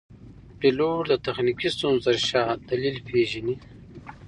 پیلوټ 0.59 1.01
د 1.09 1.13
تخنیکي 1.25 1.69
ستونزو 1.75 2.01
تر 2.07 2.17
شا 2.27 2.43
دلیل 2.69 2.97
پېژني. 3.07 3.55